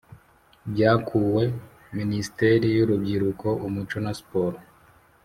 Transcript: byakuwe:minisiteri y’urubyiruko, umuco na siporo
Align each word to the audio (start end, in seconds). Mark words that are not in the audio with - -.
byakuwe:minisiteri 0.71 2.67
y’urubyiruko, 2.75 3.47
umuco 3.67 3.97
na 4.03 4.11
siporo 4.19 4.57